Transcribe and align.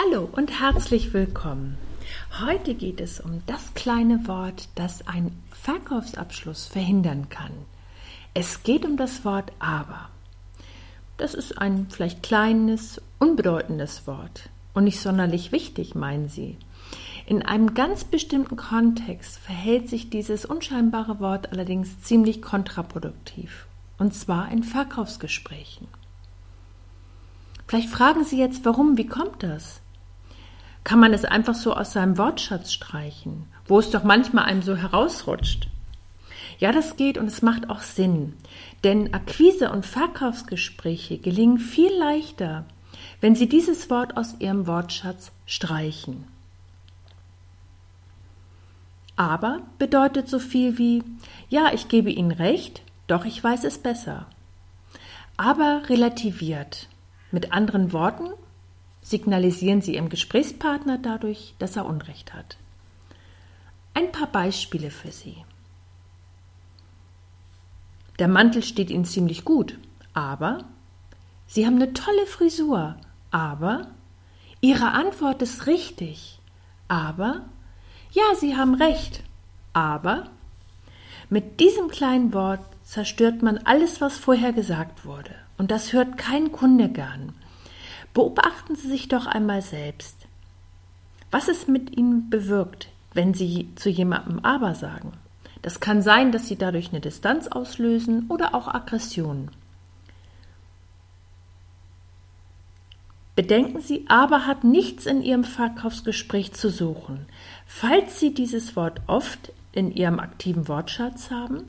Hallo 0.00 0.28
und 0.30 0.60
herzlich 0.60 1.12
willkommen. 1.12 1.76
Heute 2.40 2.74
geht 2.74 3.00
es 3.00 3.18
um 3.18 3.42
das 3.46 3.74
kleine 3.74 4.28
Wort, 4.28 4.68
das 4.76 5.08
einen 5.08 5.42
Verkaufsabschluss 5.50 6.68
verhindern 6.68 7.28
kann. 7.30 7.50
Es 8.32 8.62
geht 8.62 8.84
um 8.84 8.96
das 8.96 9.24
Wort 9.24 9.50
aber. 9.58 10.08
Das 11.16 11.34
ist 11.34 11.58
ein 11.58 11.88
vielleicht 11.90 12.22
kleines, 12.22 13.02
unbedeutendes 13.18 14.06
Wort 14.06 14.50
und 14.72 14.84
nicht 14.84 15.00
sonderlich 15.00 15.50
wichtig, 15.50 15.96
meinen 15.96 16.28
Sie. 16.28 16.56
In 17.26 17.42
einem 17.42 17.74
ganz 17.74 18.04
bestimmten 18.04 18.54
Kontext 18.54 19.38
verhält 19.38 19.88
sich 19.88 20.10
dieses 20.10 20.44
unscheinbare 20.44 21.18
Wort 21.18 21.50
allerdings 21.50 22.00
ziemlich 22.02 22.40
kontraproduktiv, 22.40 23.66
und 23.98 24.14
zwar 24.14 24.52
in 24.52 24.62
Verkaufsgesprächen. 24.62 25.88
Vielleicht 27.66 27.90
fragen 27.90 28.22
Sie 28.22 28.38
jetzt, 28.38 28.64
warum, 28.64 28.96
wie 28.96 29.08
kommt 29.08 29.42
das? 29.42 29.80
Kann 30.88 31.00
man 31.00 31.12
es 31.12 31.26
einfach 31.26 31.54
so 31.54 31.74
aus 31.74 31.92
seinem 31.92 32.16
Wortschatz 32.16 32.72
streichen, 32.72 33.44
wo 33.66 33.78
es 33.78 33.90
doch 33.90 34.04
manchmal 34.04 34.46
einem 34.46 34.62
so 34.62 34.74
herausrutscht? 34.74 35.68
Ja, 36.58 36.72
das 36.72 36.96
geht 36.96 37.18
und 37.18 37.26
es 37.26 37.42
macht 37.42 37.68
auch 37.68 37.82
Sinn, 37.82 38.32
denn 38.84 39.12
Akquise- 39.12 39.70
und 39.70 39.84
Verkaufsgespräche 39.84 41.18
gelingen 41.18 41.58
viel 41.58 41.92
leichter, 41.92 42.64
wenn 43.20 43.34
Sie 43.34 43.50
dieses 43.50 43.90
Wort 43.90 44.16
aus 44.16 44.36
Ihrem 44.38 44.66
Wortschatz 44.66 45.30
streichen. 45.44 46.26
Aber 49.14 49.60
bedeutet 49.78 50.30
so 50.30 50.38
viel 50.38 50.78
wie, 50.78 51.02
ja, 51.50 51.70
ich 51.74 51.88
gebe 51.88 52.10
Ihnen 52.10 52.32
recht, 52.32 52.80
doch 53.08 53.26
ich 53.26 53.44
weiß 53.44 53.64
es 53.64 53.76
besser. 53.76 54.24
Aber 55.36 55.82
relativiert. 55.90 56.88
Mit 57.30 57.52
anderen 57.52 57.92
Worten, 57.92 58.30
signalisieren 59.08 59.80
Sie 59.80 59.94
Ihrem 59.94 60.08
Gesprächspartner 60.08 60.98
dadurch, 60.98 61.54
dass 61.58 61.76
er 61.76 61.86
Unrecht 61.86 62.34
hat. 62.34 62.56
Ein 63.94 64.12
paar 64.12 64.28
Beispiele 64.28 64.90
für 64.90 65.10
Sie. 65.10 65.36
Der 68.18 68.28
Mantel 68.28 68.62
steht 68.62 68.90
Ihnen 68.90 69.04
ziemlich 69.04 69.44
gut, 69.44 69.78
aber 70.12 70.64
Sie 71.46 71.64
haben 71.64 71.76
eine 71.76 71.94
tolle 71.94 72.26
Frisur, 72.26 72.96
aber 73.30 73.86
Ihre 74.60 74.90
Antwort 74.90 75.40
ist 75.40 75.66
richtig, 75.66 76.38
aber 76.88 77.46
ja, 78.12 78.34
Sie 78.38 78.56
haben 78.56 78.74
recht, 78.74 79.22
aber 79.72 80.30
mit 81.30 81.60
diesem 81.60 81.88
kleinen 81.88 82.34
Wort 82.34 82.60
zerstört 82.84 83.42
man 83.42 83.58
alles, 83.58 84.00
was 84.00 84.18
vorher 84.18 84.52
gesagt 84.52 85.04
wurde. 85.04 85.34
Und 85.56 85.70
das 85.70 85.92
hört 85.92 86.18
kein 86.18 86.52
Kunde 86.52 86.88
gern. 86.88 87.34
Beobachten 88.14 88.76
Sie 88.76 88.88
sich 88.88 89.08
doch 89.08 89.26
einmal 89.26 89.62
selbst. 89.62 90.26
Was 91.30 91.48
es 91.48 91.68
mit 91.68 91.96
Ihnen 91.96 92.30
bewirkt, 92.30 92.88
wenn 93.12 93.34
Sie 93.34 93.68
zu 93.76 93.90
jemandem 93.90 94.44
aber 94.44 94.74
sagen. 94.74 95.12
Das 95.62 95.80
kann 95.80 96.02
sein, 96.02 96.32
dass 96.32 96.48
Sie 96.48 96.56
dadurch 96.56 96.90
eine 96.90 97.00
Distanz 97.00 97.48
auslösen 97.48 98.26
oder 98.28 98.54
auch 98.54 98.68
Aggression. 98.68 99.50
Bedenken 103.34 103.80
Sie, 103.80 104.04
aber 104.08 104.46
hat 104.46 104.64
nichts 104.64 105.06
in 105.06 105.22
Ihrem 105.22 105.44
Verkaufsgespräch 105.44 106.54
zu 106.54 106.70
suchen. 106.70 107.26
Falls 107.66 108.18
Sie 108.18 108.34
dieses 108.34 108.74
Wort 108.74 109.00
oft 109.06 109.52
in 109.70 109.92
Ihrem 109.92 110.18
aktiven 110.18 110.66
Wortschatz 110.66 111.30
haben, 111.30 111.62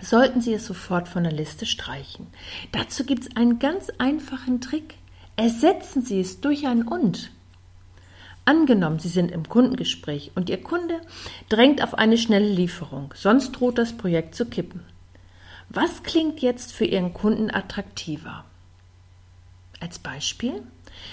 sollten 0.00 0.40
Sie 0.40 0.54
es 0.54 0.64
sofort 0.64 1.08
von 1.08 1.24
der 1.24 1.32
Liste 1.32 1.66
streichen. 1.66 2.28
Dazu 2.72 3.04
gibt 3.04 3.24
es 3.24 3.36
einen 3.36 3.58
ganz 3.58 3.90
einfachen 3.98 4.62
Trick. 4.62 4.94
Ersetzen 5.38 6.02
Sie 6.04 6.18
es 6.18 6.40
durch 6.40 6.66
ein 6.66 6.82
und. 6.82 7.30
Angenommen, 8.44 8.98
Sie 8.98 9.08
sind 9.08 9.30
im 9.30 9.48
Kundengespräch 9.48 10.32
und 10.34 10.50
Ihr 10.50 10.60
Kunde 10.60 11.00
drängt 11.48 11.80
auf 11.80 11.94
eine 11.94 12.18
schnelle 12.18 12.48
Lieferung, 12.48 13.14
sonst 13.14 13.52
droht 13.52 13.78
das 13.78 13.96
Projekt 13.96 14.34
zu 14.34 14.46
kippen. 14.46 14.82
Was 15.68 16.02
klingt 16.02 16.40
jetzt 16.40 16.72
für 16.72 16.86
Ihren 16.86 17.14
Kunden 17.14 17.52
attraktiver? 17.52 18.46
Als 19.78 20.00
Beispiel, 20.00 20.60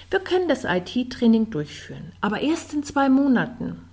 wir 0.10 0.22
können 0.22 0.50
das 0.50 0.64
IT-Training 0.64 1.52
durchführen, 1.52 2.12
aber 2.20 2.42
erst 2.42 2.74
in 2.74 2.82
zwei 2.82 3.10
Monaten. 3.10 3.88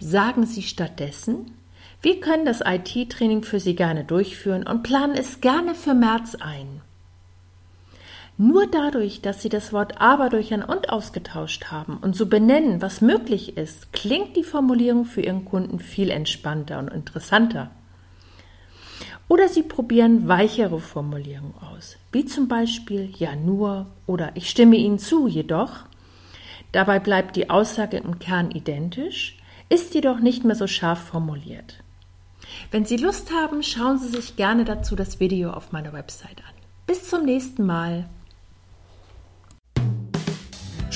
Sagen 0.00 0.46
Sie 0.46 0.62
stattdessen, 0.62 1.50
wir 2.00 2.20
können 2.20 2.46
das 2.46 2.62
IT-Training 2.64 3.42
für 3.42 3.60
Sie 3.60 3.76
gerne 3.76 4.04
durchführen 4.04 4.66
und 4.66 4.82
planen 4.82 5.14
es 5.14 5.42
gerne 5.42 5.74
für 5.74 5.92
März 5.92 6.36
ein. 6.36 6.80
Nur 8.40 8.68
dadurch, 8.68 9.20
dass 9.20 9.42
Sie 9.42 9.48
das 9.48 9.72
Wort 9.72 10.00
aber 10.00 10.28
durch 10.28 10.54
ein 10.54 10.62
und 10.62 10.90
ausgetauscht 10.90 11.72
haben 11.72 11.96
und 11.96 12.14
so 12.14 12.26
benennen, 12.26 12.80
was 12.80 13.00
möglich 13.00 13.56
ist, 13.56 13.92
klingt 13.92 14.36
die 14.36 14.44
Formulierung 14.44 15.06
für 15.06 15.22
Ihren 15.22 15.44
Kunden 15.44 15.80
viel 15.80 16.08
entspannter 16.08 16.78
und 16.78 16.86
interessanter. 16.86 17.72
Oder 19.26 19.48
Sie 19.48 19.64
probieren 19.64 20.28
weichere 20.28 20.78
Formulierungen 20.78 21.54
aus, 21.56 21.96
wie 22.12 22.26
zum 22.26 22.46
Beispiel 22.46 23.10
ja 23.18 23.34
nur 23.34 23.86
oder 24.06 24.30
ich 24.36 24.48
stimme 24.48 24.76
Ihnen 24.76 25.00
zu, 25.00 25.26
jedoch. 25.26 25.80
Dabei 26.70 27.00
bleibt 27.00 27.34
die 27.34 27.50
Aussage 27.50 27.96
im 27.96 28.20
Kern 28.20 28.52
identisch, 28.52 29.36
ist 29.68 29.94
jedoch 29.94 30.20
nicht 30.20 30.44
mehr 30.44 30.54
so 30.54 30.68
scharf 30.68 31.00
formuliert. 31.00 31.82
Wenn 32.70 32.84
Sie 32.84 32.98
Lust 32.98 33.32
haben, 33.32 33.64
schauen 33.64 33.98
Sie 33.98 34.08
sich 34.08 34.36
gerne 34.36 34.64
dazu 34.64 34.94
das 34.94 35.18
Video 35.18 35.50
auf 35.50 35.72
meiner 35.72 35.92
Website 35.92 36.38
an. 36.38 36.54
Bis 36.86 37.10
zum 37.10 37.24
nächsten 37.24 37.66
Mal. 37.66 38.08